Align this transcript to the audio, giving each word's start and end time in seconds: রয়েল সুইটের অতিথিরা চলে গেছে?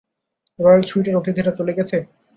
রয়েল 0.59 0.83
সুইটের 0.89 1.19
অতিথিরা 1.19 1.51
চলে 1.59 1.73
গেছে? 1.77 1.97